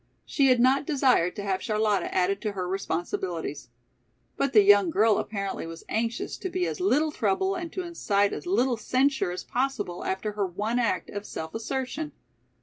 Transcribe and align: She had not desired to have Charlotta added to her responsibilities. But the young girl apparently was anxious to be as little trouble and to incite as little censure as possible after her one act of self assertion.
She 0.25 0.47
had 0.47 0.59
not 0.59 0.87
desired 0.87 1.35
to 1.35 1.43
have 1.43 1.61
Charlotta 1.61 2.11
added 2.11 2.41
to 2.41 2.53
her 2.53 2.67
responsibilities. 2.67 3.69
But 4.35 4.51
the 4.51 4.63
young 4.63 4.89
girl 4.89 5.19
apparently 5.19 5.67
was 5.67 5.83
anxious 5.87 6.39
to 6.39 6.49
be 6.49 6.65
as 6.65 6.79
little 6.79 7.11
trouble 7.11 7.53
and 7.53 7.71
to 7.73 7.83
incite 7.83 8.33
as 8.33 8.47
little 8.47 8.77
censure 8.77 9.29
as 9.31 9.43
possible 9.43 10.03
after 10.03 10.31
her 10.31 10.47
one 10.47 10.79
act 10.79 11.11
of 11.11 11.23
self 11.27 11.53
assertion. 11.53 12.13